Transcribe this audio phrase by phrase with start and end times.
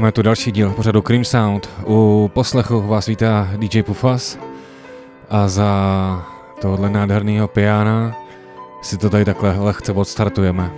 [0.00, 1.70] máme tu další díl pořadu Cream Sound.
[1.86, 4.38] U poslechu vás vítá DJ Pufas
[5.30, 5.70] a za
[6.60, 8.16] tohle nádherného piana
[8.82, 10.70] si to tady takhle lehce odstartujeme.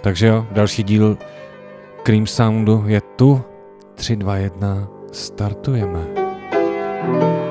[0.00, 1.18] Takže jo, další díl
[2.02, 3.42] Cream Soundu je tu.
[3.94, 6.00] 3, 2, 1, startujeme.
[7.06, 7.45] thank you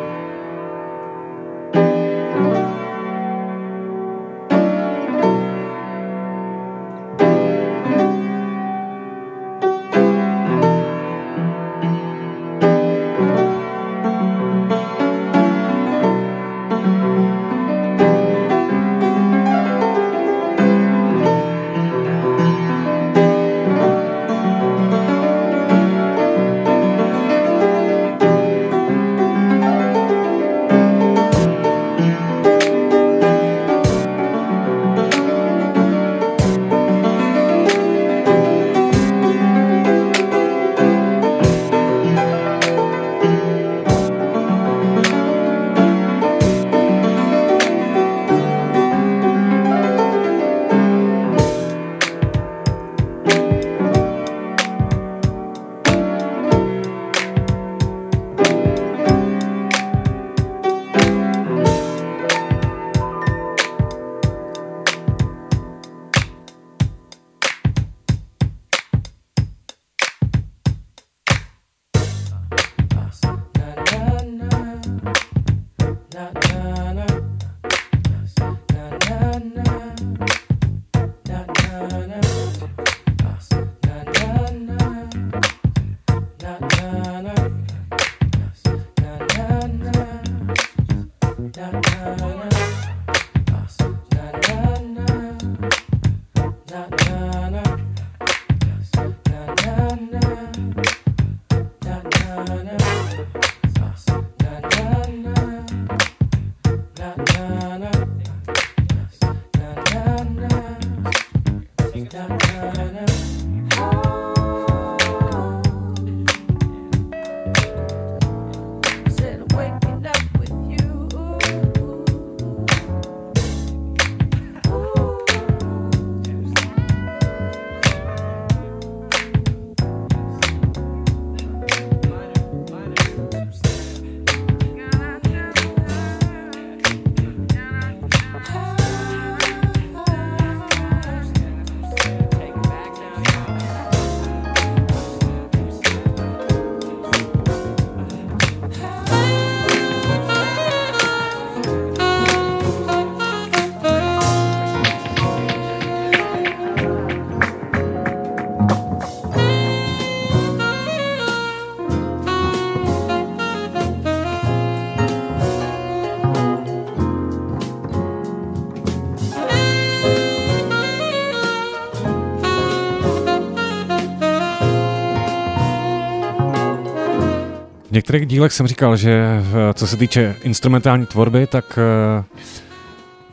[177.95, 182.25] některých dílech jsem říkal, že co se týče instrumentální tvorby, tak uh,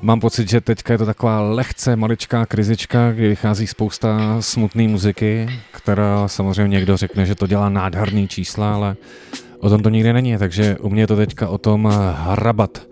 [0.02, 5.48] mám pocit, že teďka je to taková lehce maličká krizička, kdy vychází spousta smutné muziky,
[5.70, 8.96] která samozřejmě někdo řekne, že to dělá nádherný čísla, ale
[9.58, 12.86] o tom to nikdy není, takže u mě je to teďka o tom hrabat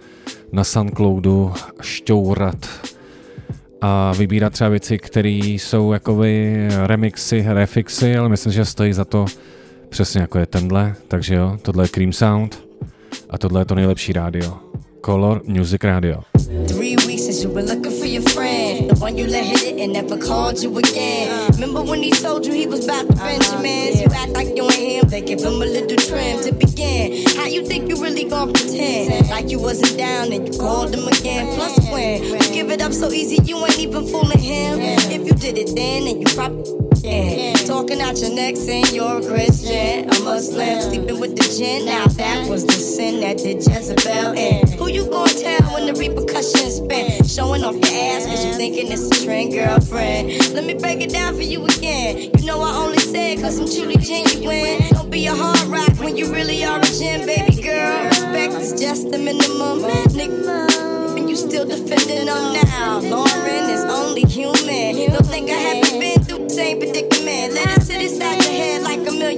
[0.52, 2.68] na Soundcloudu, šťourat
[3.80, 9.26] a vybírat třeba věci, které jsou jakoby remixy, refixy, ale myslím, že stojí za to
[9.90, 12.64] Přesně jako je tenhle, takže jo, tohle je Cream Sound
[13.30, 14.58] a tohle je to nejlepší rádio.
[15.04, 16.20] Color Music Radio.
[16.68, 17.44] Three weeks
[18.10, 20.18] since you were looking for your friend, the one you let hit it and never
[20.18, 21.50] called you again.
[21.52, 24.00] Remember when he told you he was about to uh-huh, Benjamins?
[24.00, 27.24] You act like you ain't him, they give him a little trim to begin.
[27.36, 31.06] How you think you really gonna pretend like you wasn't down and you called him
[31.08, 31.54] again?
[31.54, 34.78] Plus when you give it up so easy, you ain't even fooling him.
[34.80, 37.54] If you did it then, then you probably yeah.
[37.64, 41.86] Talking out your neck saying you're a Christian, a Muslim, sleeping with the gin.
[41.86, 44.78] Now that was the sin that did Jezebel in.
[44.78, 47.24] Who you gonna tell when the repercussions spin?
[47.24, 50.30] Showing off your ass cause you thinking it's a trend, girlfriend.
[50.54, 52.30] Let me break it down for you again.
[52.38, 54.88] You know I only said cause I'm truly genuine.
[54.90, 58.04] Don't be a hard rock when you really are a gem, baby girl.
[58.06, 59.80] Respect is just the minimum.
[60.16, 63.00] Nigga, and you still defending them now.
[63.00, 65.10] Lauren is only human.
[65.12, 67.54] Don't think I haven't been through the same predicament.
[67.54, 68.39] Let it sit inside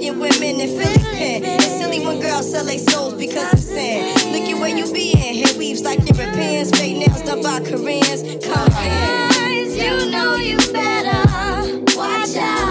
[0.03, 1.47] million women in Philippines.
[1.47, 4.15] It's silly when girls sell their souls because of sin.
[4.33, 5.45] Look at where you be in.
[5.45, 6.71] Hair weaves like Europeans.
[6.71, 8.23] Fake nails done by Koreans.
[8.45, 9.71] Come in.
[9.75, 12.62] You know you better watch out.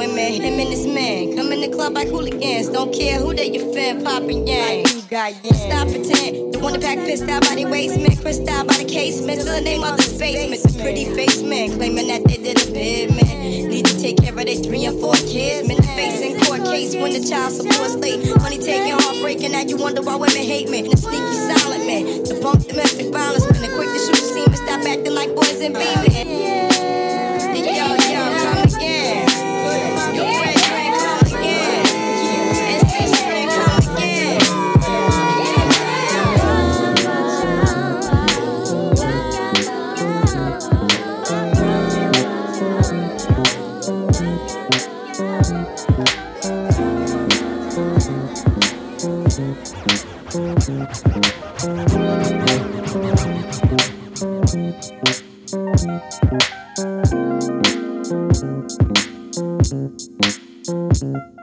[0.00, 0.40] Women.
[0.40, 1.36] Him and his man.
[1.36, 2.70] Come in the club like hooligans.
[2.70, 4.86] Don't care who they your fan, poppin' yang.
[4.86, 6.54] Stop pretend.
[6.54, 8.16] The one that pack pissed out by the waistman.
[8.16, 9.42] Crissed out by the casement.
[9.42, 10.62] Still the name of the basement.
[10.64, 11.76] The pretty face man.
[11.76, 13.68] Claiming that they did a bid, man.
[13.68, 15.68] Need to take care of their three and four kids.
[15.68, 18.24] Men in court case when the child support late.
[18.40, 19.52] Money taking, heartbreaking.
[19.52, 20.80] Now you wonder why women hate me.
[20.80, 22.24] The sneaky silent man.
[22.24, 23.44] The bunk domestic violence.
[23.52, 24.52] Been the quick to shoot the scene.
[24.56, 26.10] Stop acting like boys and baby.
[26.70, 27.09] dneska
[55.90, 56.22] Thank
[61.02, 61.39] you.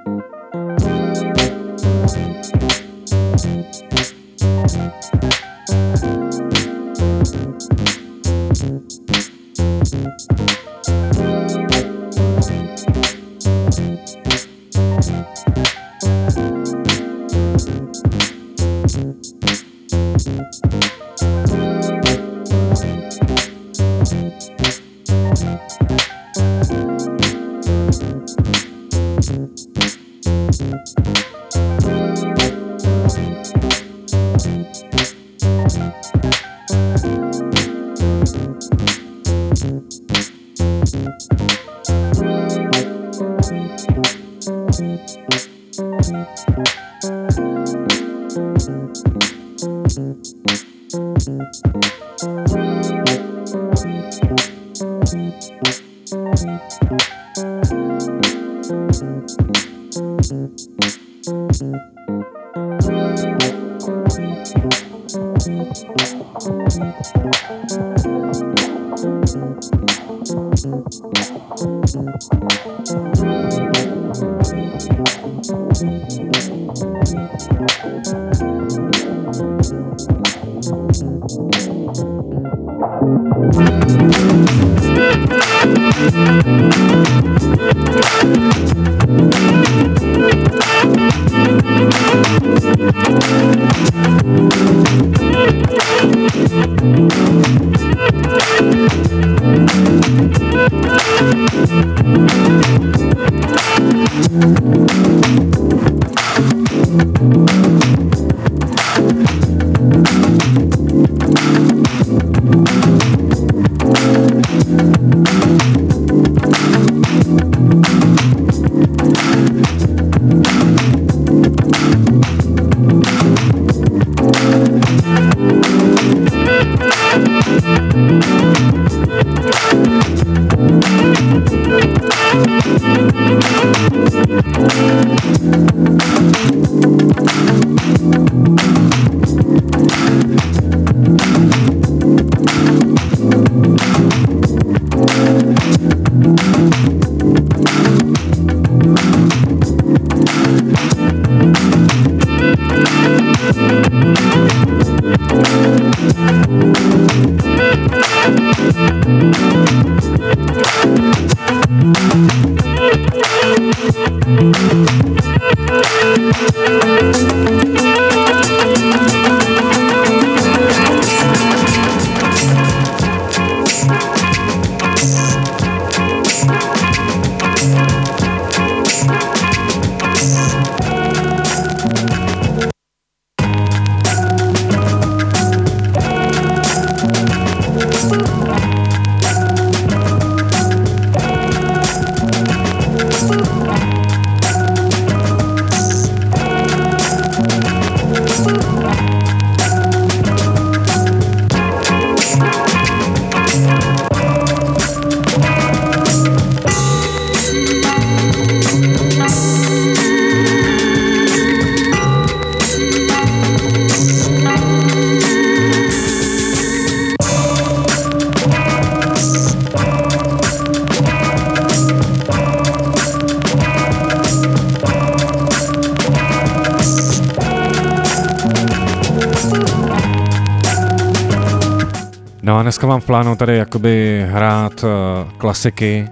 [233.37, 236.09] Tady jakoby hrát uh, klasiky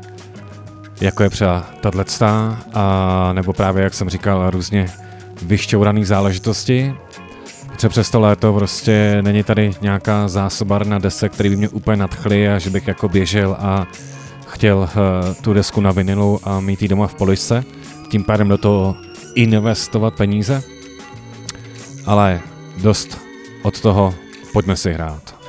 [1.02, 2.04] jako je třeba tato,
[2.74, 4.90] a nebo právě, jak jsem říkal, různě
[5.42, 6.94] vyšťouraný záležitosti.
[7.68, 12.50] Protože přes to léto prostě není tady nějaká zásobarna desek, který by mě úplně nadchly
[12.50, 13.88] a že bych jako běžel a
[14.48, 14.90] chtěl uh,
[15.42, 17.64] tu desku na vinilu a mít ji doma v poličce.
[18.10, 18.96] Tím pádem do toho
[19.36, 20.64] investovat peníze.
[22.06, 22.42] Ale
[22.78, 23.18] dost
[23.64, 24.16] od toho,
[24.54, 25.45] pojďme si hrát.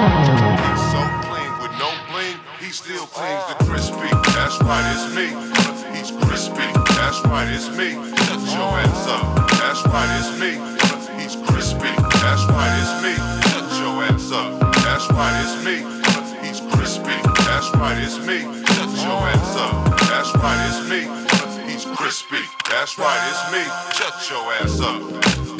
[0.00, 4.08] Some clean with no bling, he still clings to crispy.
[4.32, 5.28] That's right, it's me.
[5.92, 6.64] He's crispy.
[6.96, 8.00] That's right, it's me.
[8.24, 9.28] Put your hands up.
[9.60, 10.56] That's right, it's me.
[11.20, 11.92] He's crispy.
[12.24, 13.12] That's right, it's me.
[13.52, 14.72] Put your hands up.
[14.88, 15.84] That's right, it's me.
[16.48, 17.16] He's crispy.
[17.44, 18.48] That's right, it's me.
[18.72, 20.00] Put your hands up.
[20.08, 21.70] That's right, it's me.
[21.70, 22.40] He's crispy.
[22.70, 23.62] That's right, it's me.
[23.92, 25.59] Shut your ass up.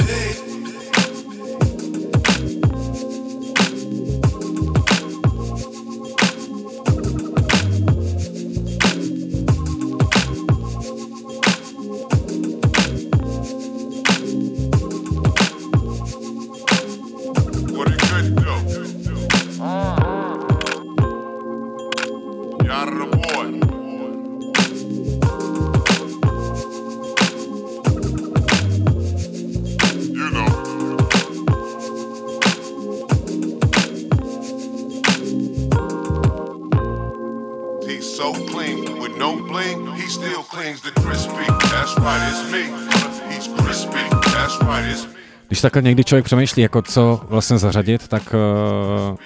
[45.61, 49.16] Když takhle někdy člověk přemýšlí, jako co vlastně zařadit, tak uh,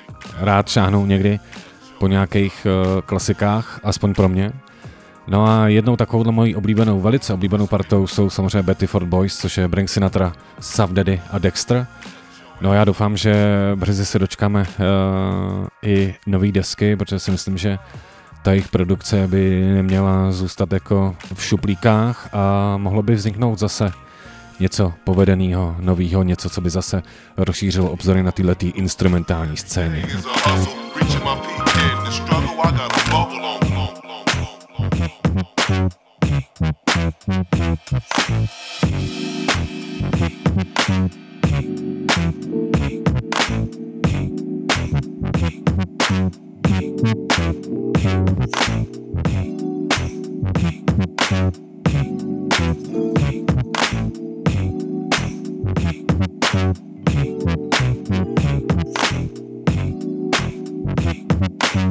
[0.40, 1.40] rád šáhnu někdy
[1.98, 4.52] po nějakých uh, klasikách, aspoň pro mě.
[5.26, 9.58] No a jednou takovou mojí oblíbenou, velice oblíbenou partou jsou samozřejmě Betty Ford Boys, což
[9.58, 11.86] je Frank Sinatra, Sav Daddy a Dexter.
[12.60, 13.34] No a já doufám, že
[13.74, 17.78] brzy se dočkáme uh, i nový desky, protože si myslím, že
[18.42, 23.92] ta jejich produkce by neměla zůstat jako v šuplíkách a mohlo by vzniknout zase
[24.60, 27.02] něco povedeného, nového, něco, co by zase
[27.36, 30.04] rozšířilo obzory na tyhle instrumentální scény.
[51.34, 51.63] Thank
[61.74, 61.88] Let it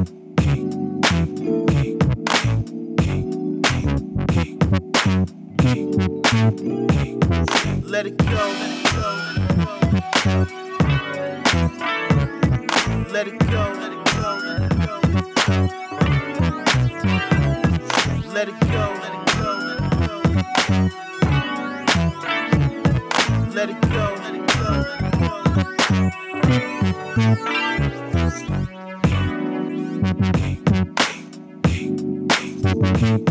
[8.16, 8.24] go,
[13.10, 13.54] let it go, let it go.
[18.32, 18.72] Let it go, let
[19.12, 19.36] it go, let it
[20.66, 20.90] go.
[23.52, 24.46] Let it go, let it
[27.16, 27.63] go.
[32.92, 33.23] keep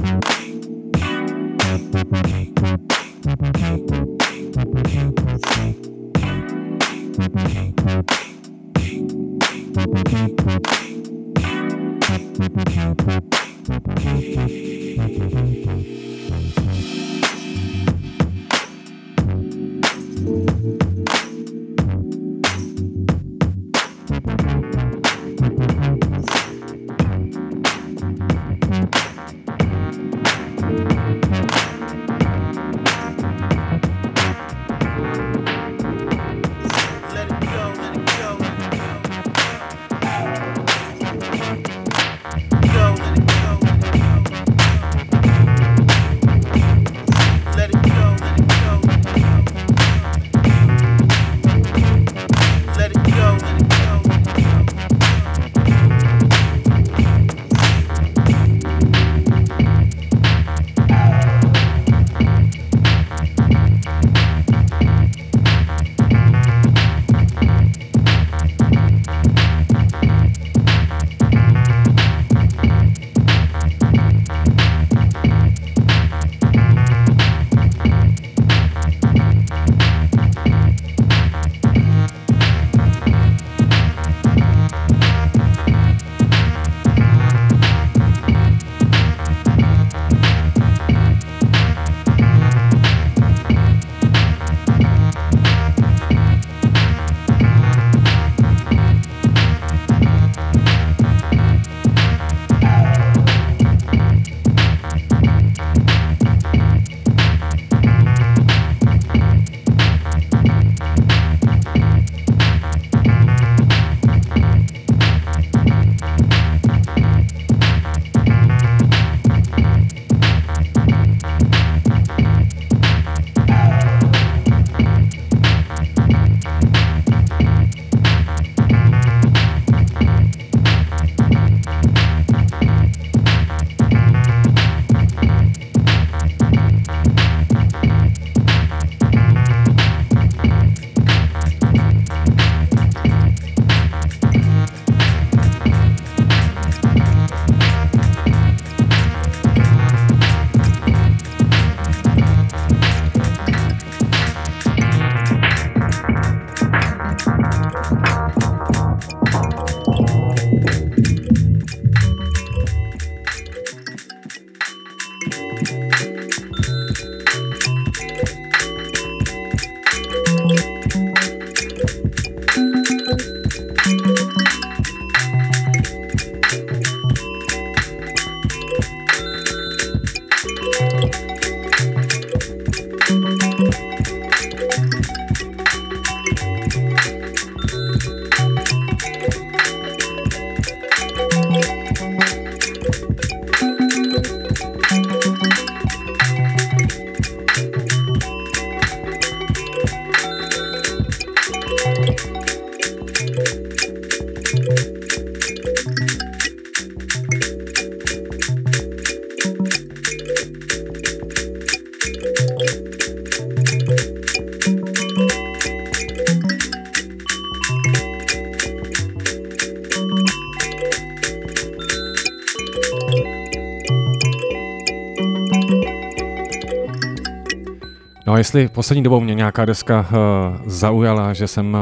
[228.34, 231.80] No a jestli poslední dobou mě nějaká deska uh, zaujala, že jsem uh,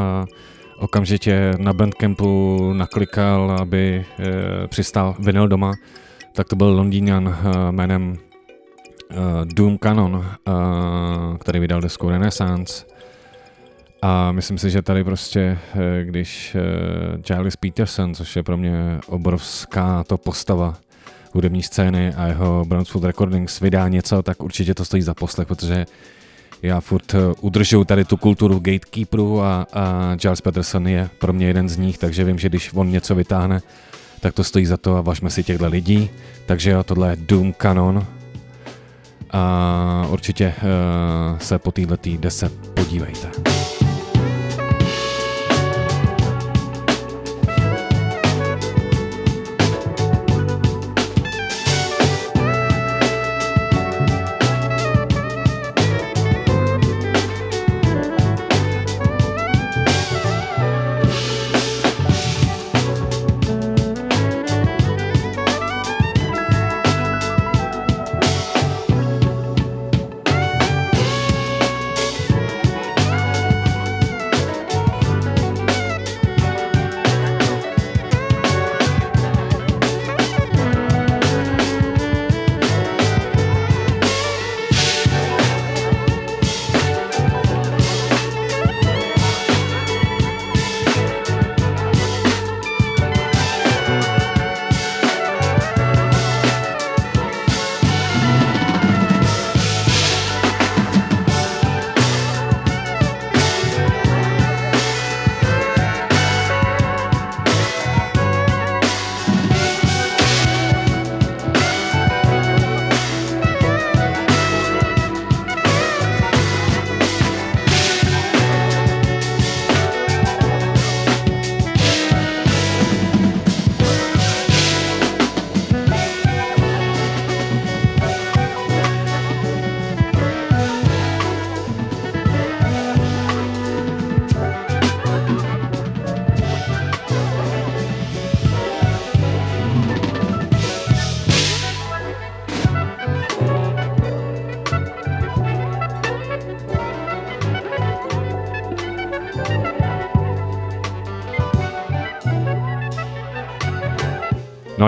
[0.78, 4.26] okamžitě na Bandcampu naklikal, aby uh,
[4.68, 5.74] přistál vinyl doma,
[6.34, 7.36] tak to byl Londýňan uh,
[7.72, 9.18] jménem uh,
[9.56, 12.86] Doom Canon, uh, který vydal desku Renaissance.
[14.02, 15.58] A myslím si, že tady prostě,
[16.04, 20.74] když uh, Giles Peterson, což je pro mě obrovská to postava
[21.34, 25.86] hudební scény a jeho Brownswood Recordings vydá něco, tak určitě to stojí za poslech, protože
[26.64, 31.70] já furt udržuju tady tu kulturu gatekeeperů a, a Giles Peterson je pro mě jeden
[31.70, 33.62] z nich, takže vím, že když on něco vytáhne,
[34.20, 36.10] tak to stojí za to a važme si těchto lidí.
[36.46, 38.06] Takže jo, tohle je Doom Canon.
[39.32, 43.81] A určitě uh, se po této dese podívejte.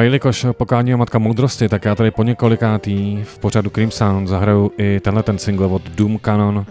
[0.03, 4.71] Jelikož pokání je matka moudrosti, tak já tady po několikátý v pořadu Cream Sound zahraju
[4.77, 6.65] i tenhle ten single od Doom Canon,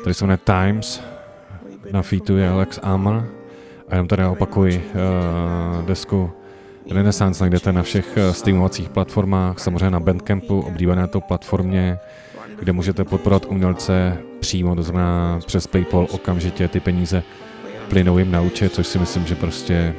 [0.00, 1.02] který se jmenuje Times.
[1.92, 3.22] Na featu je Alex Amr.
[3.88, 6.30] A jenom tady opakuji uh, desku
[6.90, 11.98] Renaissance najdete na všech uh, streamovacích platformách, samozřejmě na Bandcampu, oblíbené to platformě,
[12.58, 17.22] kde můžete podporovat umělce přímo, to znamená přes PayPal okamžitě ty peníze
[17.88, 19.94] plynou jim na účet, což si myslím, že prostě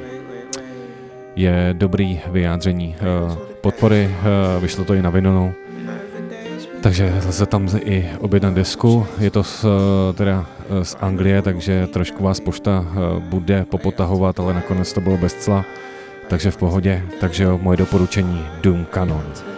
[1.36, 5.52] je dobrý vyjádření eh, podpory, eh, vyšlo to i na vinylu.
[6.80, 10.46] Takže lze tam i objednat desku, je to z, eh, teda
[10.82, 12.84] z Anglie, takže trošku vás pošta
[13.18, 15.64] bude popotahovat, ale nakonec to bylo bez cla,
[16.28, 17.02] takže v pohodě.
[17.20, 19.55] Takže moje doporučení Doom Canon.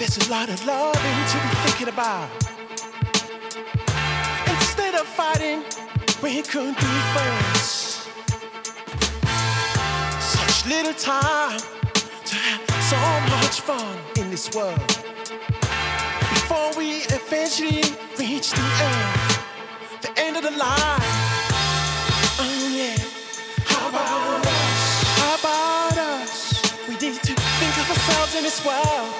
[0.00, 2.30] There's a lot of loving to be thinking about.
[4.48, 5.62] Instead of fighting,
[6.22, 8.08] we could be friends.
[10.18, 11.60] Such little time
[12.24, 12.96] to have so
[13.36, 14.80] much fun in this world.
[16.32, 17.84] Before we eventually
[18.18, 19.20] reach the end,
[20.00, 21.04] the end of the line.
[22.40, 22.96] Oh yeah.
[23.66, 25.02] How about us?
[25.20, 26.88] How about us?
[26.88, 29.19] We need to think of ourselves in this world.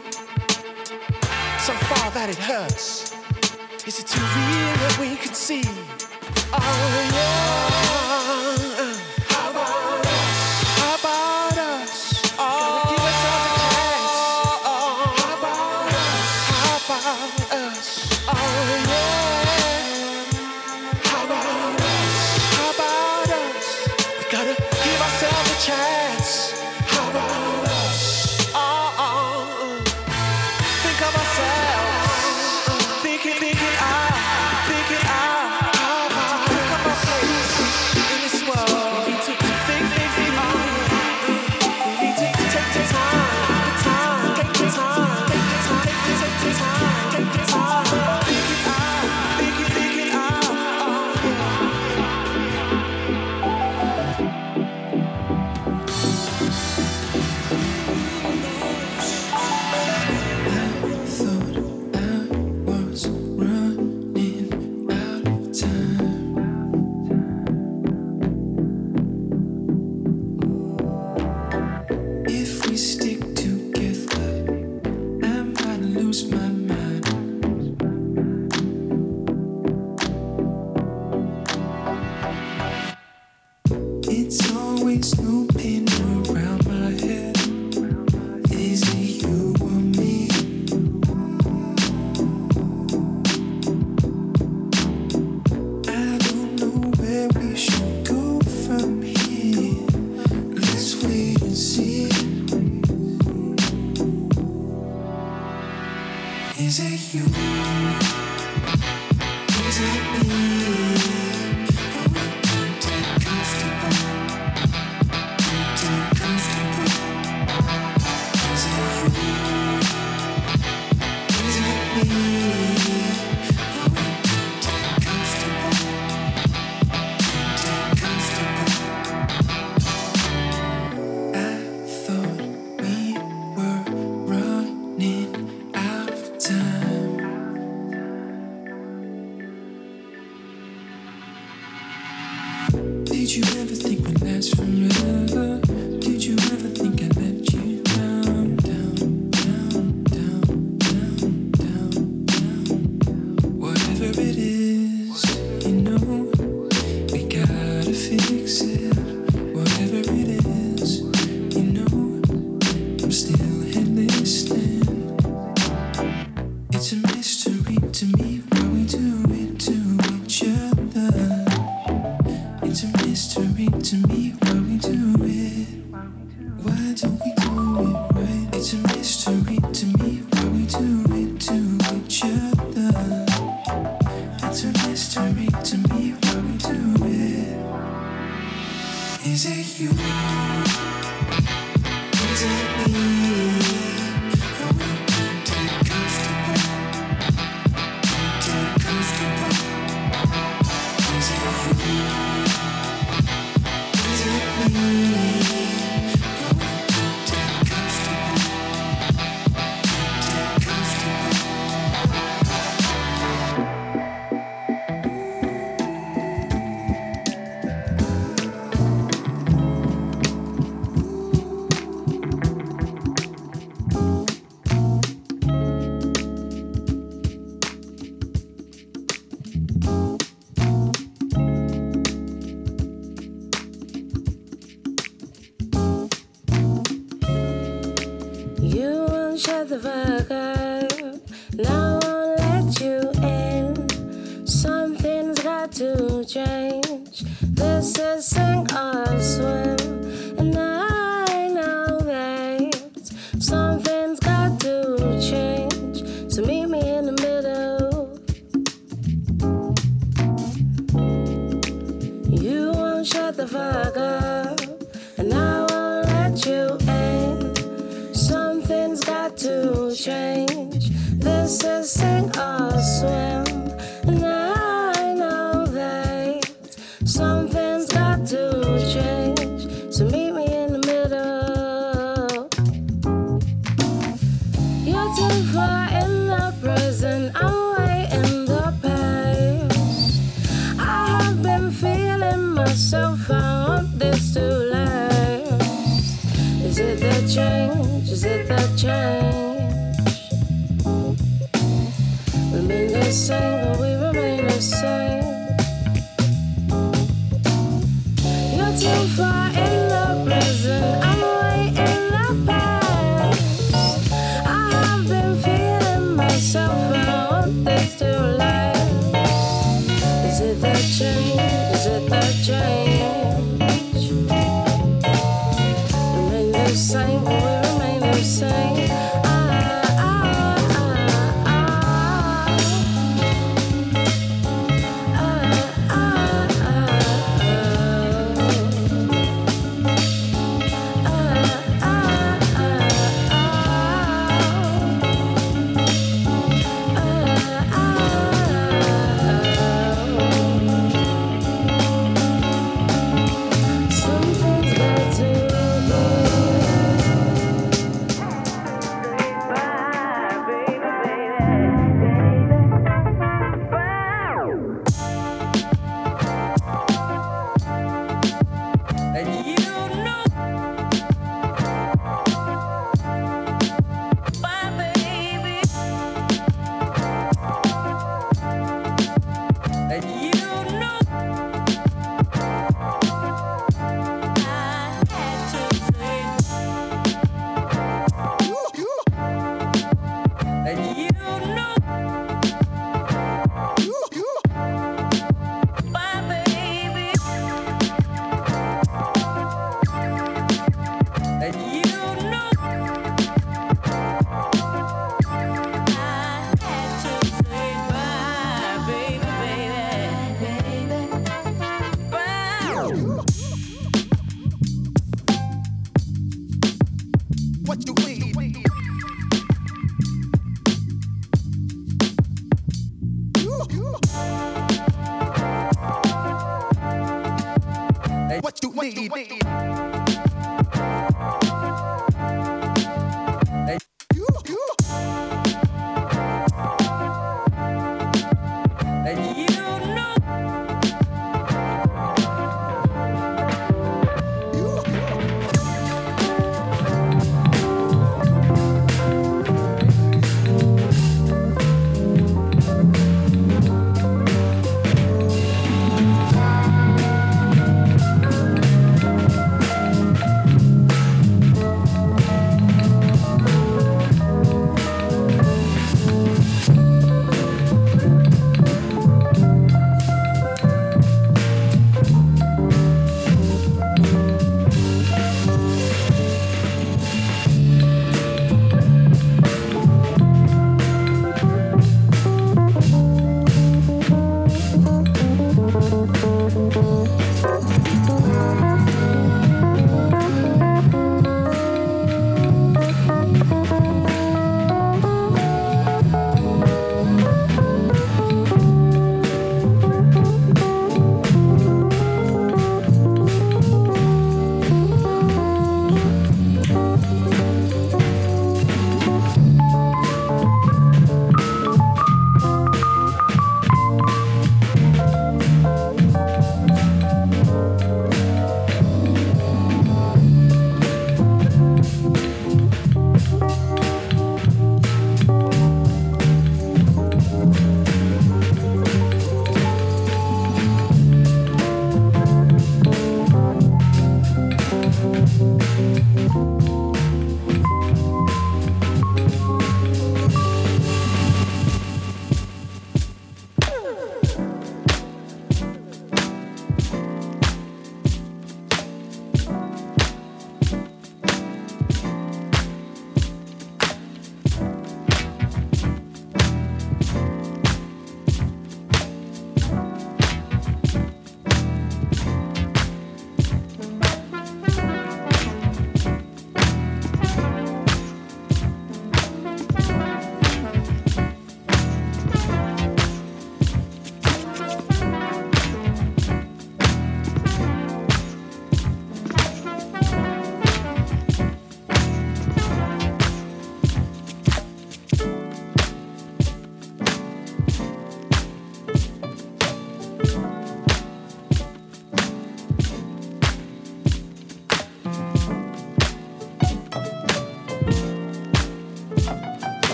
[1.61, 3.13] so far that it hurts.
[3.85, 5.61] Is it too real that we can see?
[6.53, 7.90] Oh yeah.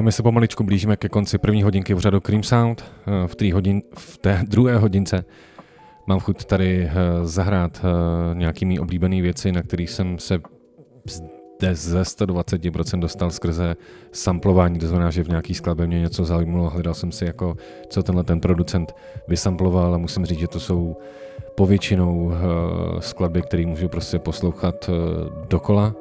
[0.00, 2.84] A my se pomaličku blížíme ke konci první hodinky v řadu Cream Sound.
[3.06, 5.24] Eh, V té, hodin, v té druhé hodince
[6.06, 6.92] mám chuť tady eh,
[7.22, 10.40] zahrát eh, nějaký mý oblíbený věci, na kterých jsem se
[11.06, 13.76] zde ze 120% dostal skrze
[14.12, 17.56] samplování, to znamená, že v nějaký skladbě mě něco zajímalo, hledal jsem si jako,
[17.88, 18.94] co tenhle ten producent
[19.28, 20.96] vysamploval a musím říct, že to jsou
[21.56, 22.32] povětšinou
[22.98, 24.90] skladby, které můžu prostě poslouchat
[25.48, 25.94] dokola.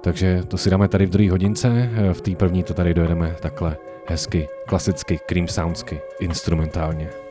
[0.00, 3.76] Takže to si dáme tady v druhé hodince, v té první to tady dojedeme takhle
[4.06, 7.27] hezky, klasicky, cream soundsky, instrumentálně.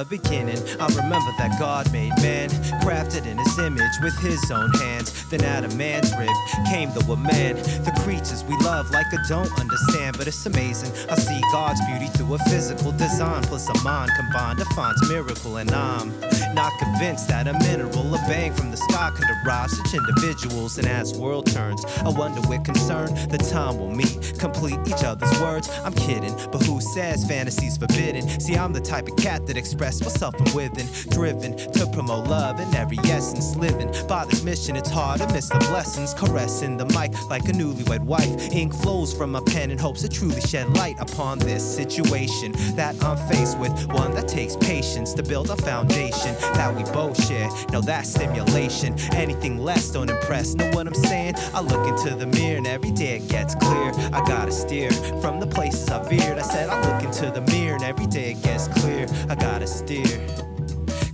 [0.00, 2.48] The beginning, I remember that God made man,
[2.80, 5.28] crafted in his image with his own hands.
[5.28, 6.30] Then out of man's rib
[6.70, 10.90] came the woman, the creatures we love like I don't understand, but it's amazing.
[11.10, 15.58] I see God's beauty through a physical design, plus a mind combined to find miracle,
[15.58, 16.18] and I'm
[16.54, 20.78] not convinced that a mineral, a bang from the sky, can derive such individuals.
[20.78, 25.40] And as world turns, I wonder with concern the time will meet, complete each other's
[25.40, 25.68] words.
[25.84, 28.28] I'm kidding, but who says fantasy's forbidden?
[28.40, 32.60] See, I'm the type of cat that express myself from within, driven to promote love
[32.60, 34.76] in every essence, living by this mission.
[34.76, 38.52] It's hard to miss the blessings, caressing the mic like a newlywed wife.
[38.52, 43.02] Ink flows from my pen in hopes to truly shed light upon this situation that
[43.02, 43.72] I'm faced with.
[43.92, 47.48] One that takes patience to build a foundation that we both share.
[47.72, 48.98] No, that's stimulation.
[49.12, 50.54] Anything less don't impress.
[50.54, 51.34] Know what I'm saying?
[51.54, 53.92] I look into the mirror and every day it gets clear.
[54.12, 56.38] I gotta steer from the places I veered.
[56.38, 59.06] I said I look into the mirror and every day it gets clear.
[59.28, 60.26] I gotta steer.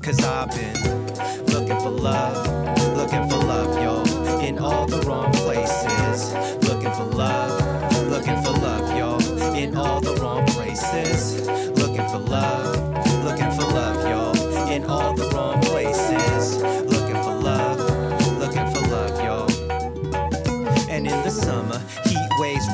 [0.03, 0.97] Cause I've been
[1.47, 2.37] looking for love,
[2.97, 6.33] looking for love, yo, in all the wrong places.
[6.69, 7.51] Looking for love,
[8.09, 9.19] looking for love, yo,
[9.55, 11.47] in all the wrong places.
[11.77, 12.66] Looking for love,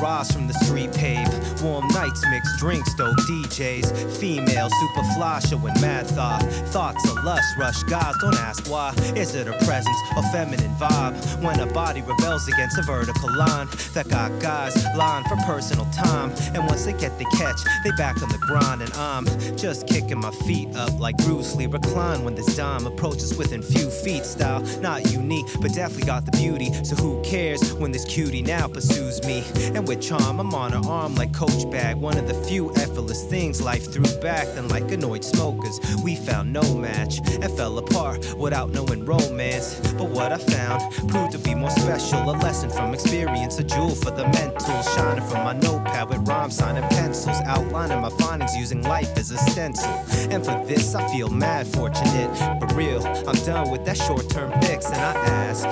[0.03, 1.29] rise from the street pave.
[1.61, 6.43] Warm nights mixed drinks, dope DJs, female, super fly, showing mad thought.
[6.67, 8.93] Thoughts of lust, rush guys, don't ask why.
[9.15, 11.13] Is it a presence or feminine vibe?
[11.41, 16.31] When a body rebels against a vertical line that got guys lying for personal time.
[16.53, 19.25] And once they get the catch, they back on the grind, and I'm
[19.55, 21.67] just kicking my feet up like Bruce Lee.
[21.67, 24.25] Recline when this dime approaches within few feet.
[24.25, 26.73] Style not unique, but definitely got the beauty.
[26.83, 29.45] So who cares when this cutie now pursues me?
[29.73, 31.92] And with charm, I'm on her arm like Coach Bag.
[31.95, 34.47] One of the few effortless things life threw back.
[34.55, 39.79] Then, like annoyed smokers, we found no match and fell apart without knowing romance.
[39.97, 42.19] But what I found proved to be more special.
[42.29, 44.81] A lesson from experience, a jewel for the mental.
[44.81, 49.37] Shining from my notepad with rhymes, signing pencils, outlining my findings using life as a
[49.37, 49.91] stencil.
[50.29, 52.29] And for this, I feel mad fortunate.
[52.59, 54.87] But real, I'm done with that short term fix.
[54.87, 55.63] And I ask,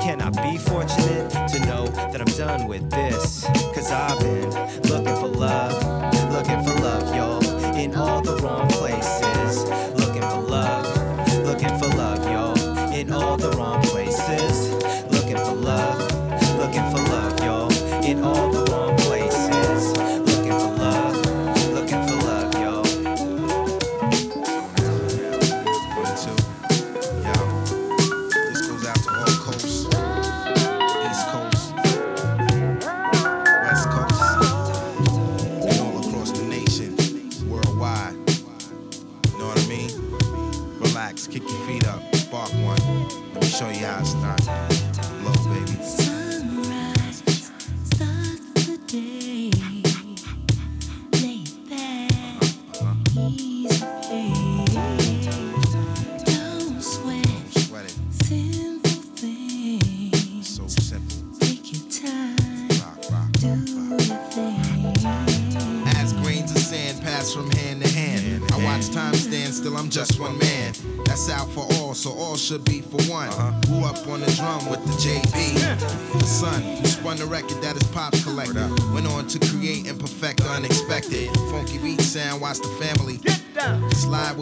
[0.00, 3.44] can I be fortunate to know that I'm done with this?
[3.74, 4.50] Cause I've been
[4.90, 5.74] looking for love,
[6.32, 8.71] looking for love, y'all, in all the wrong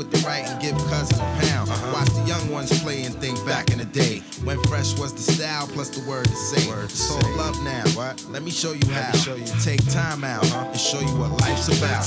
[0.01, 1.69] with the right and give cousin a pound.
[1.69, 1.93] Uh-huh.
[1.93, 4.21] Watch the young ones play and think back in the day.
[4.45, 6.71] When fresh was the style plus the word to say.
[6.85, 7.85] It's all love now.
[7.93, 8.25] What?
[8.31, 9.13] Let me show you how.
[9.13, 9.45] Show you.
[9.63, 10.73] Take time out uh-huh.
[10.73, 12.03] and show you what life's about,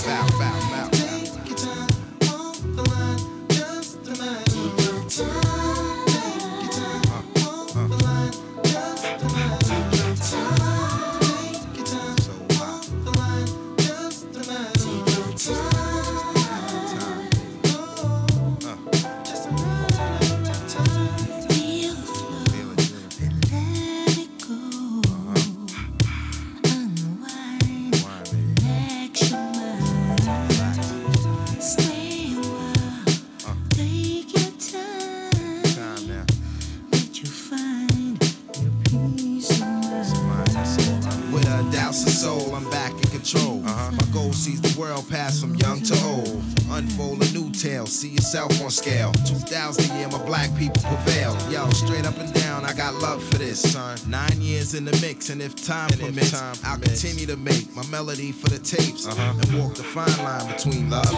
[55.30, 58.60] in the mix, and if time permits, I'll continue to make my melody for the
[58.60, 61.12] tapes and walk the fine line between love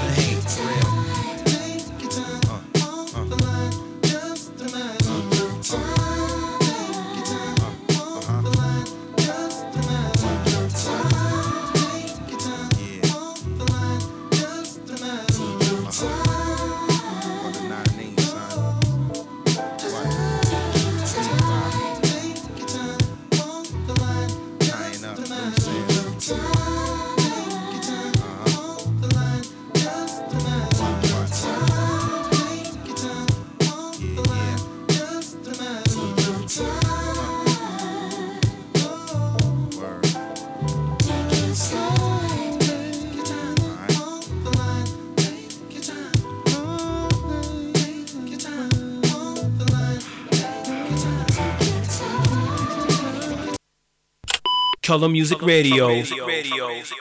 [55.05, 56.94] Color Music Radio.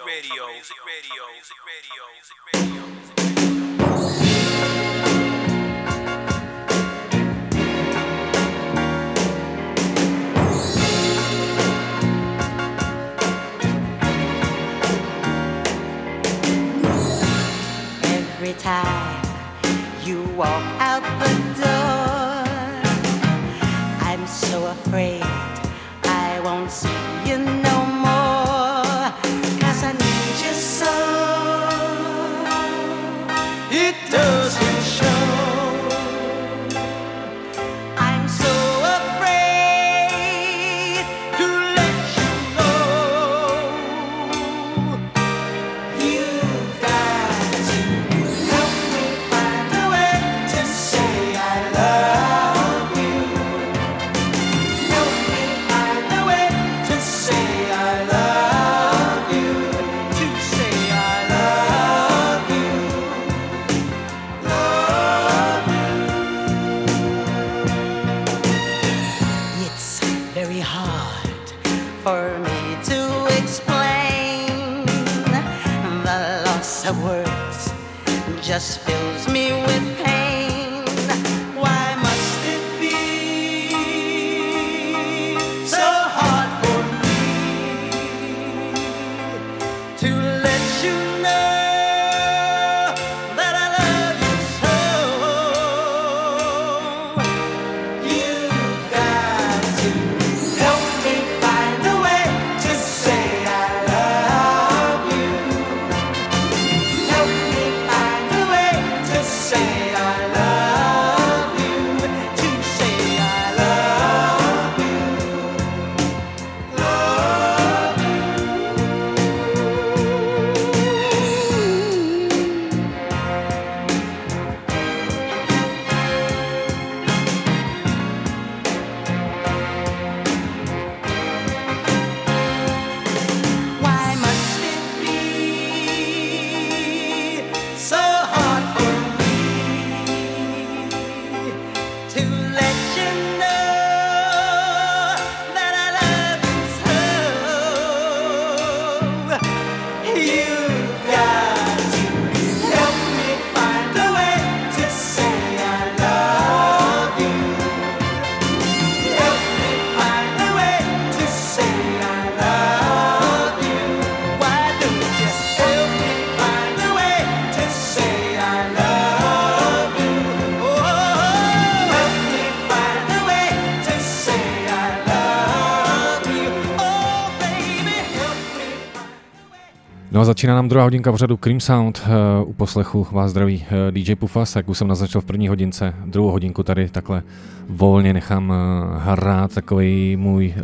[180.24, 182.02] začíná nám druhá hodinka pořadu Cream Sound.
[182.04, 182.08] Eh,
[182.44, 185.94] u poslechu vás zdraví eh, DJ Pufas, jak už jsem naznačil v první hodince.
[186.04, 187.22] Druhou hodinku tady takhle
[187.68, 190.54] volně nechám eh, hrát takový můj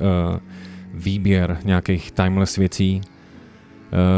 [0.94, 3.00] výběr nějakých timeless věcí,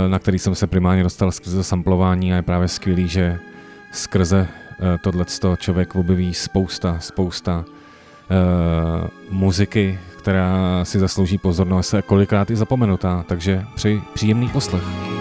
[0.08, 3.38] na který jsem se primárně dostal skrze samplování a je právě skvělý, že
[3.92, 4.48] skrze
[5.02, 5.24] tohle
[5.58, 7.64] člověk objeví spousta, spousta
[9.30, 15.11] muziky, která si zaslouží pozornost a kolikrát i zapomenutá, takže přeji příjemný poslech.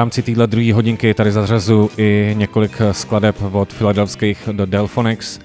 [0.00, 5.40] rámci téhle druhé hodinky tady zařazu i několik skladeb od Filadelfských do Delphonics,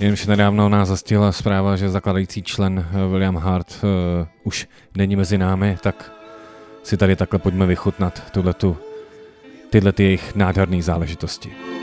[0.00, 5.38] jenž nedávno nás zastihla zpráva, že zakladající člen eh, William Hart uh, už není mezi
[5.38, 6.12] námi, tak
[6.82, 8.76] si tady takhle pojďme vychutnat tuto,
[9.70, 11.73] tyhle ty jejich nádherné záležitosti.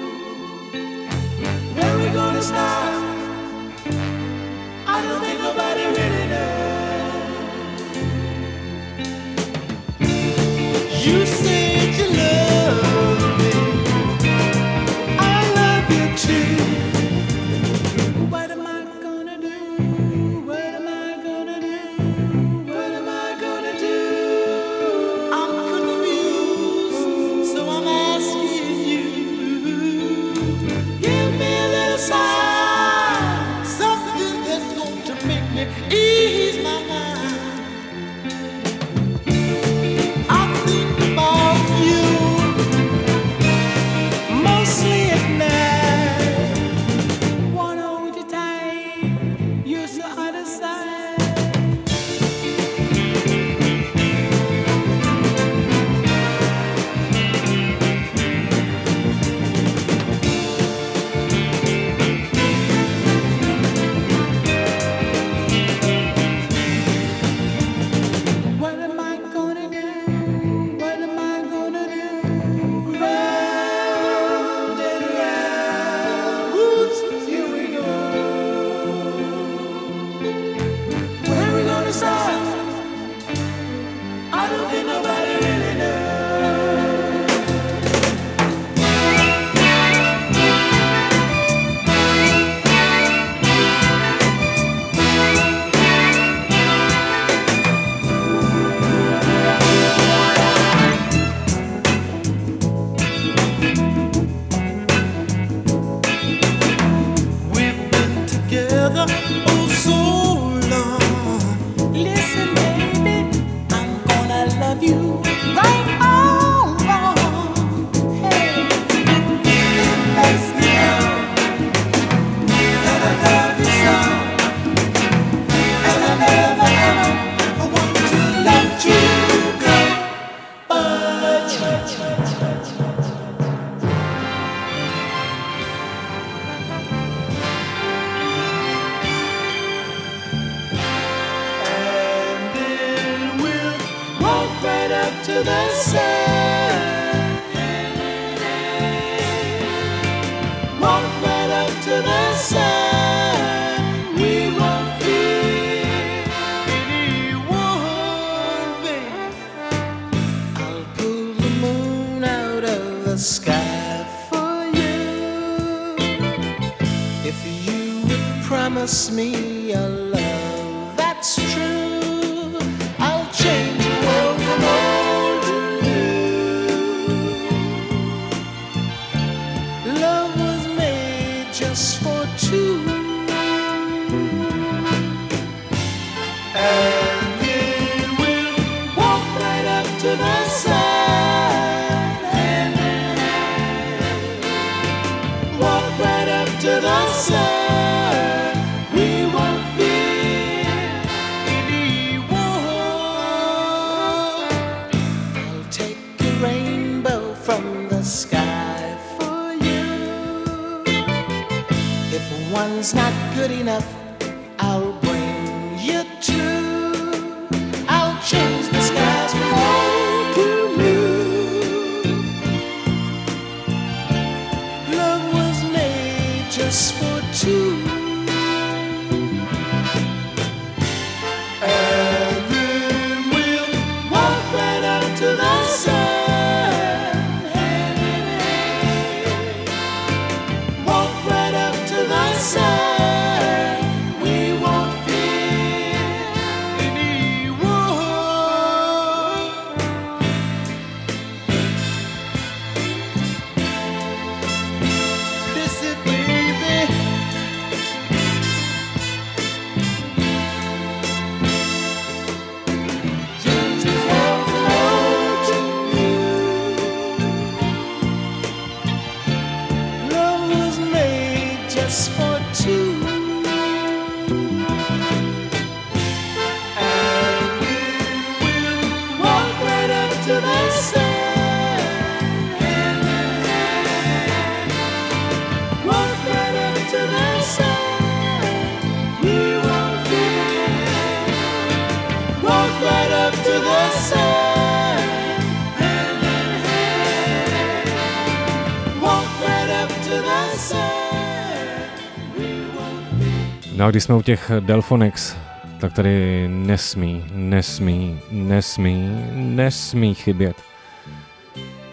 [303.91, 305.35] když jsme u těch Delphonics,
[305.79, 310.55] tak tady nesmí, nesmí, nesmí, nesmí chybět.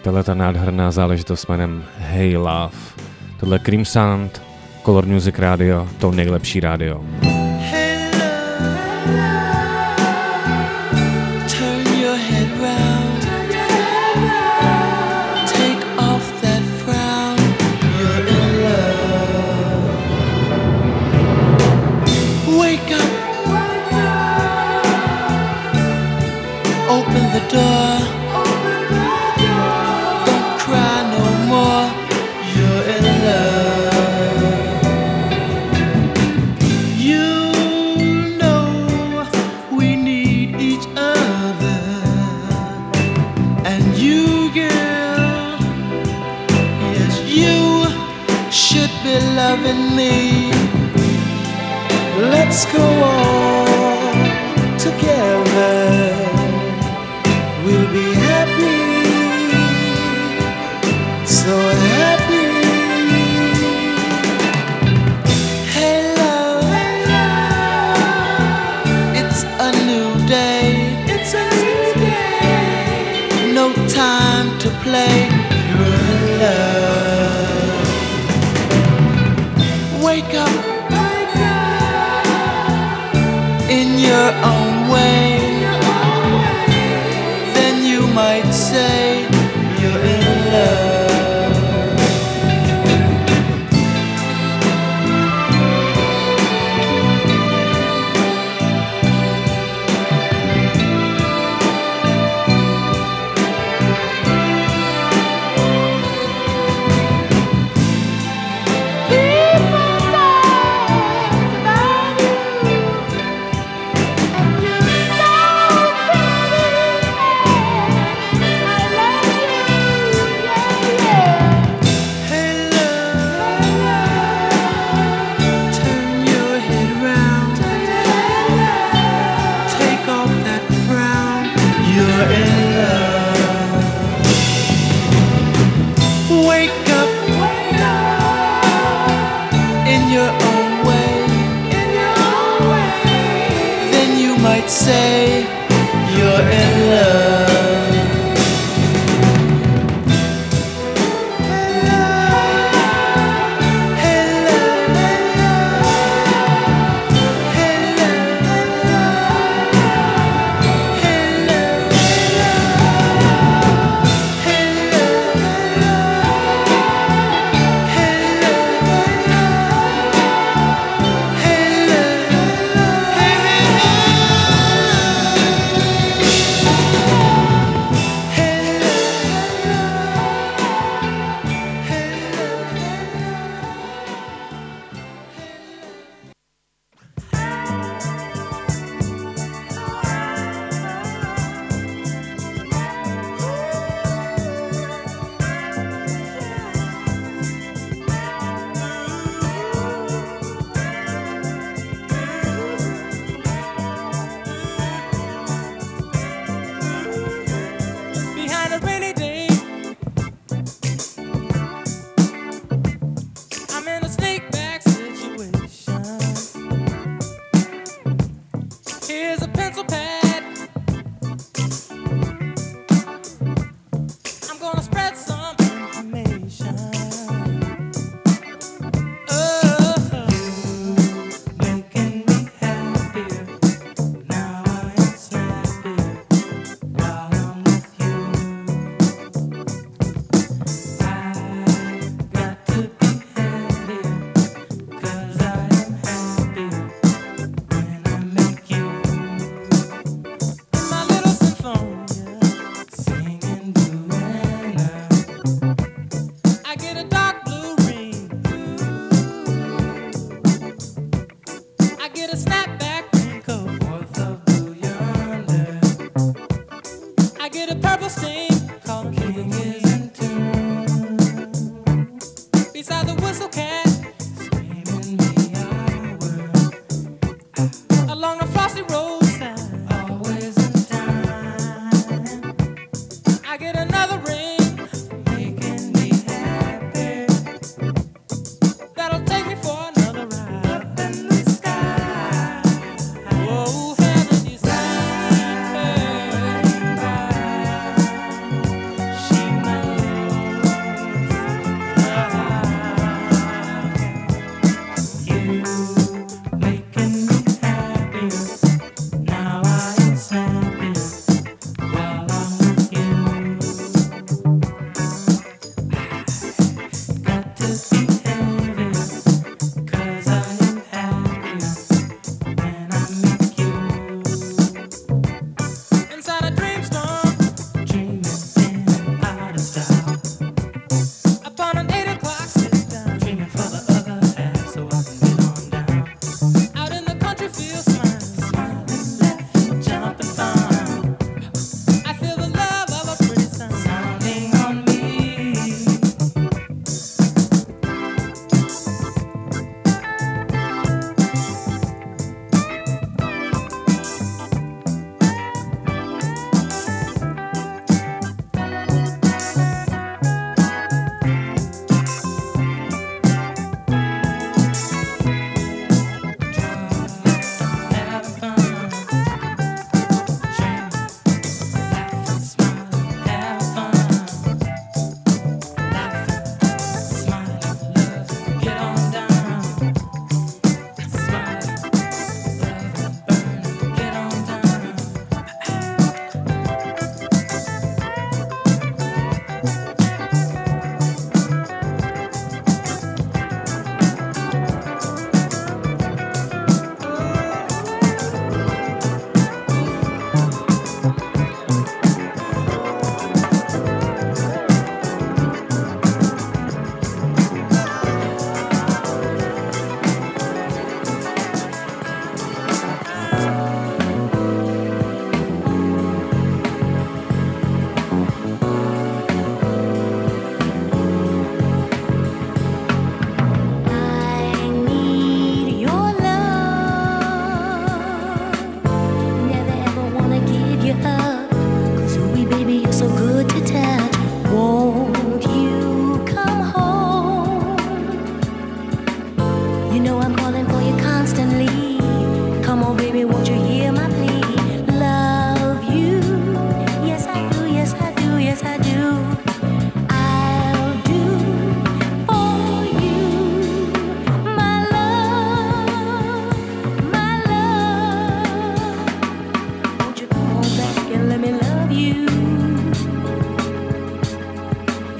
[0.03, 2.77] Tohle ta nádherná záležitost s jménem Hey Love.
[3.39, 4.41] Tohle Cream Sound,
[4.85, 7.18] Color Music Radio, to nejlepší rádio.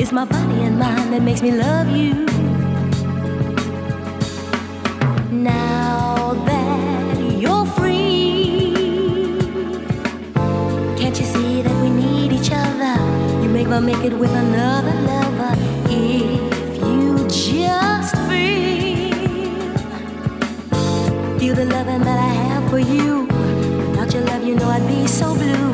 [0.09, 2.25] It's my body and mind that makes me love you.
[5.29, 8.73] Now that you're free,
[10.97, 12.95] can't you see that we need each other?
[13.43, 15.53] You make my make it with another lover.
[15.91, 19.13] If you just feel,
[21.37, 23.27] feel the loving that I have for you.
[23.91, 25.68] Without your love, you know I'd be so blue.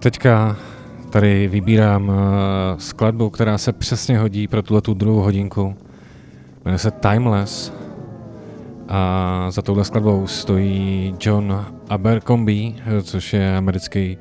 [0.00, 0.56] Teďka
[1.10, 5.76] tady vybírám eh, skladbu, která se přesně hodí pro tuhle tu druhou hodinku.
[6.64, 7.72] Jmenuje se Timeless.
[8.88, 12.72] A za touhle skladbou stojí John Abercrombie,
[13.02, 14.18] což je americký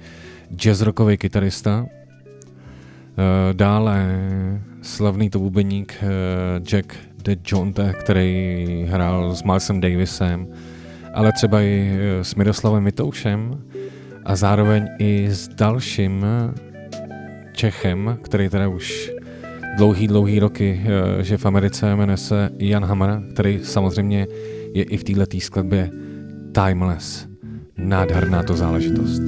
[0.56, 1.86] jazz rockový kytarista.
[1.90, 4.08] Eh, Dále
[4.82, 6.08] slavný to bubeník eh,
[6.60, 10.48] Jack de Jonte, který hrál s Milesem Davisem,
[11.14, 13.64] ale třeba i s Miroslavem Mitoušem
[14.30, 16.26] a zároveň i s dalším
[17.54, 19.12] Čechem, který teda už
[19.78, 24.28] dlouhý, dlouhý roky eh, že v Americe, jmenuje se Jan Hammer, který samozřejmě
[24.74, 25.92] je i v této skladbě
[26.52, 27.28] Timeless.
[27.78, 29.22] Nádherná to záležitost.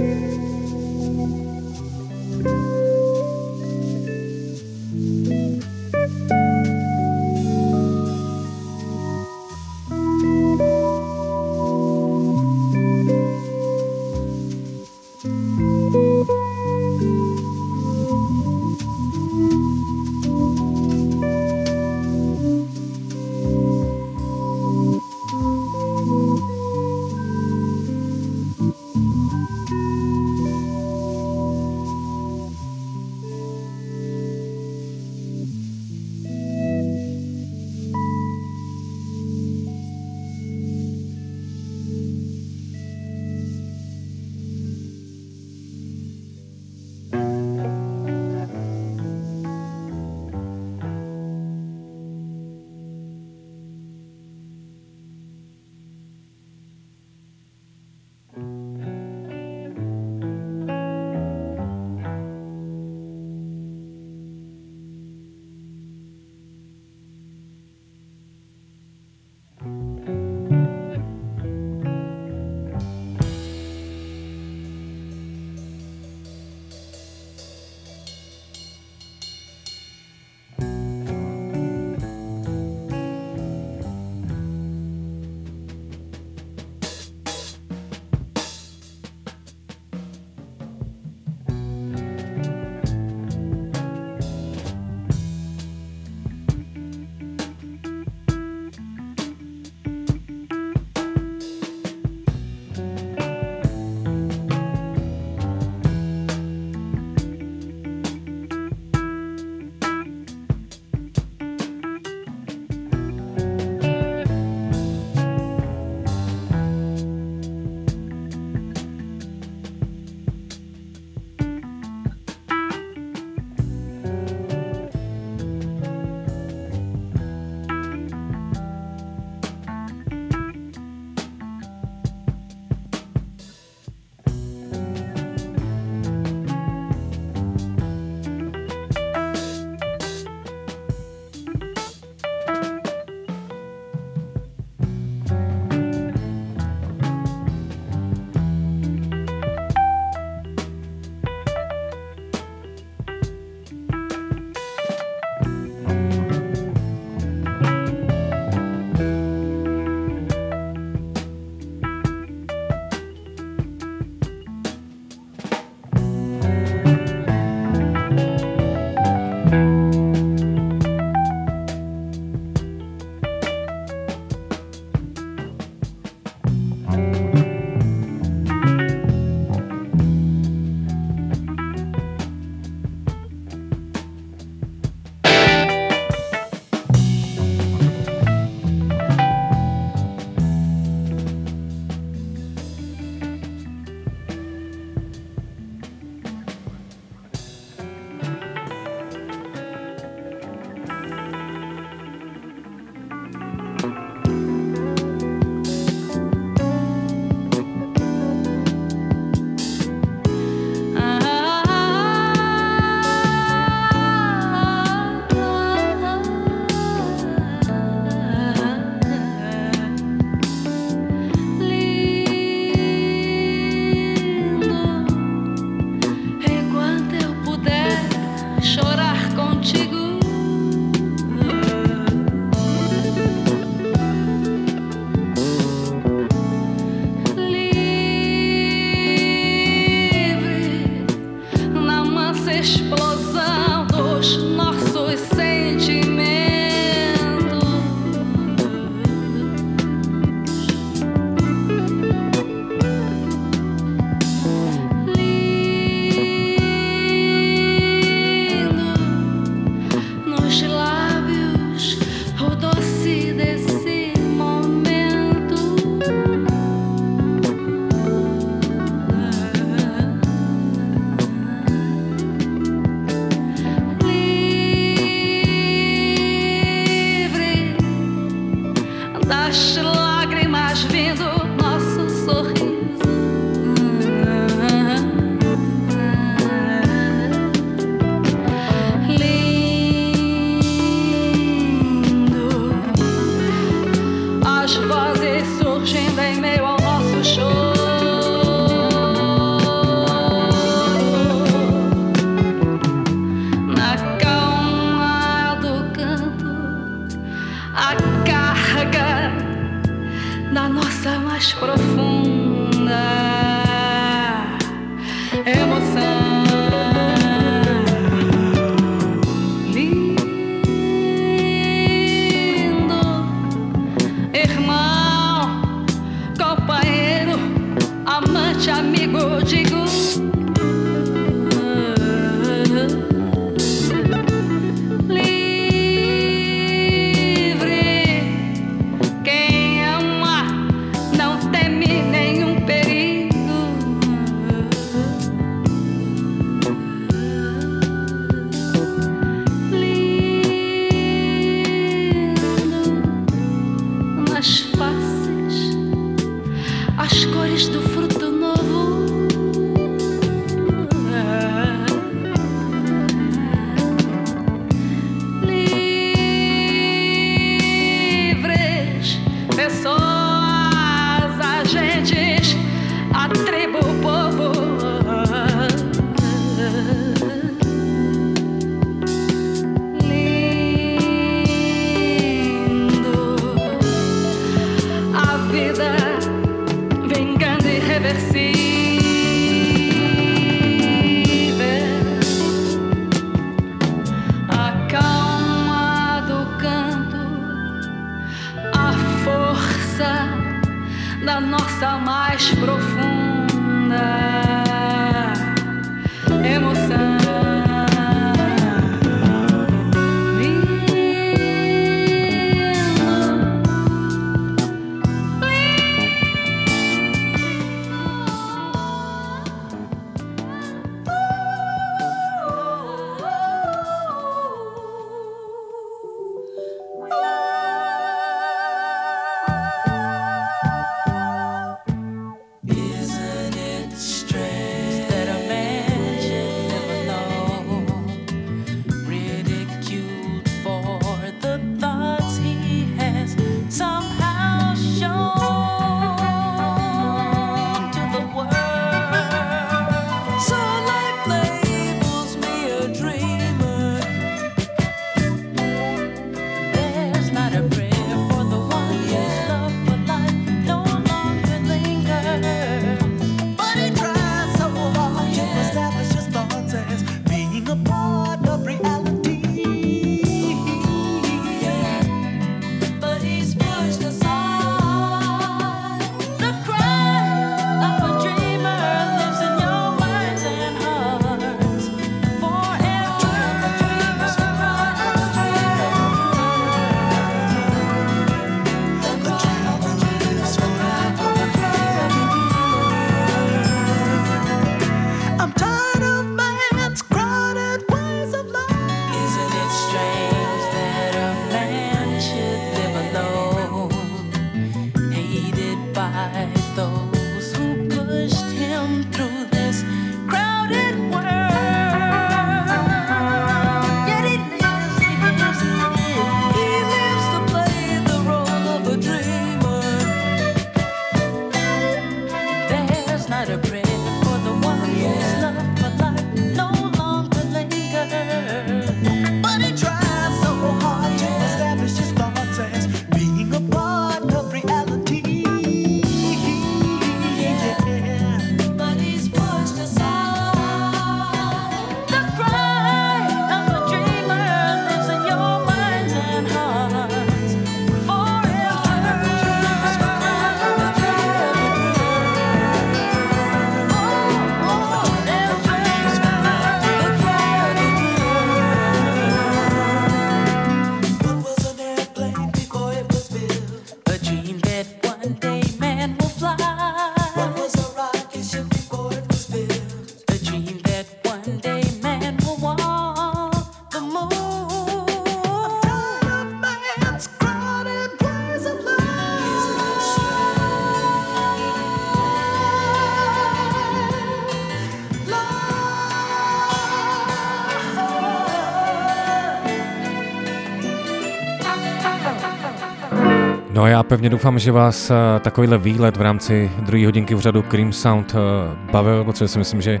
[594.02, 598.34] Pevně doufám, že vás eh, takovýhle výlet v rámci druhé hodinky v řadu Cream Sound
[598.34, 600.00] eh, bavil, protože si myslím, že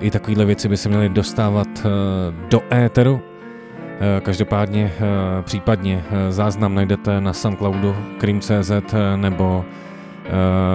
[0.00, 1.88] i takovýhle věci by se měly dostávat eh,
[2.50, 3.20] do éteru.
[4.22, 4.92] Každopádně
[5.42, 8.72] případně záznam najdete na Soundcloudu Cream.cz
[9.16, 9.64] nebo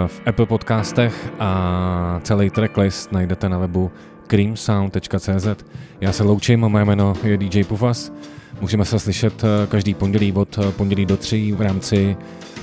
[0.08, 3.92] v Apple podcastech a celý tracklist najdete na webu
[4.28, 5.48] creamsound.cz.
[6.02, 8.12] Já se loučím moje jméno je DJ Pufas.
[8.62, 12.18] Můžeme se slyšet eh, každý pondělí od eh, pondělí do tří v rámci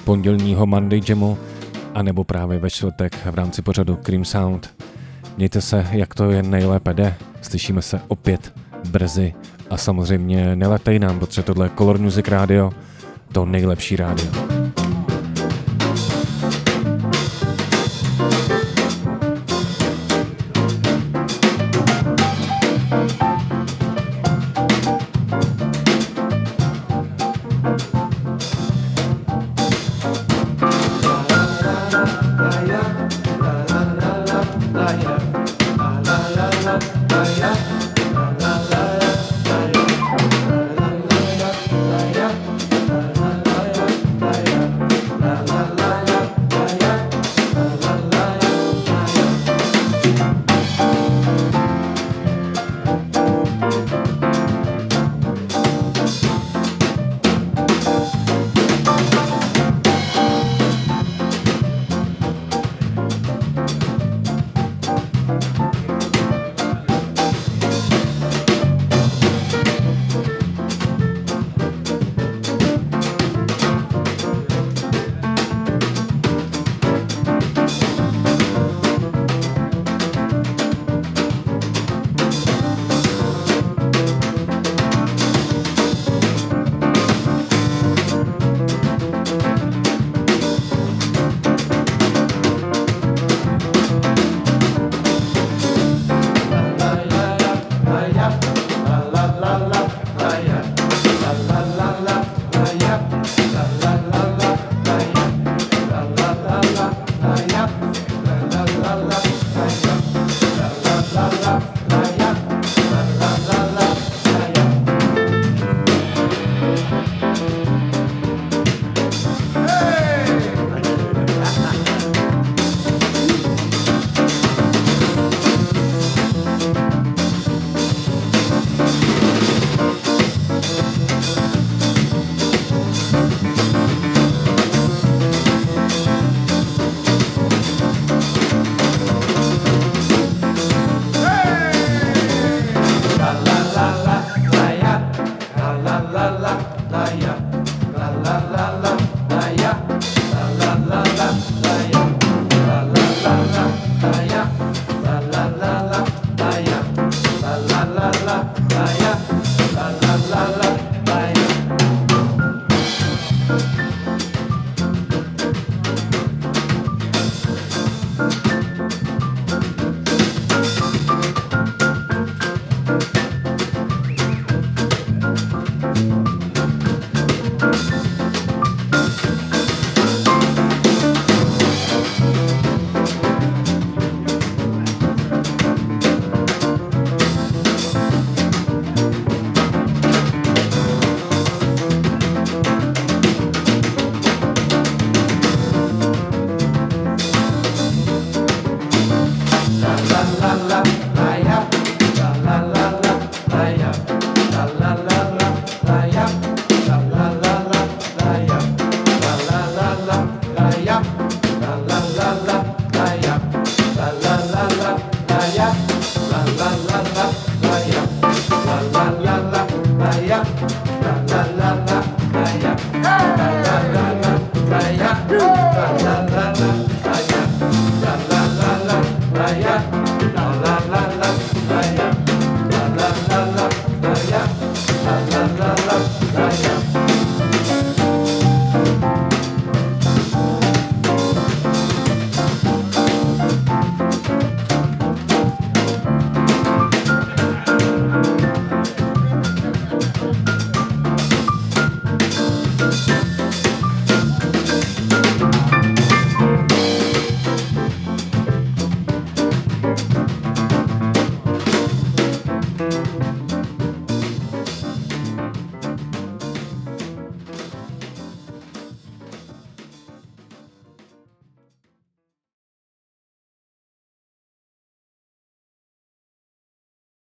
[0.05, 1.39] pondělního Monday Jamu
[1.95, 4.75] a nebo právě ve čtvrtek v rámci pořadu Cream Sound.
[5.37, 7.15] Mějte se, jak to jen nejlépe jde.
[7.43, 8.53] Slyšíme se opět
[8.91, 9.35] brzy
[9.71, 12.73] a samozřejmě neletej nám, protože tohle je Color Music Radio,
[13.33, 14.54] to nejlepší rádio.